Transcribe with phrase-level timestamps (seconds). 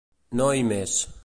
[0.41, 0.99] No i més.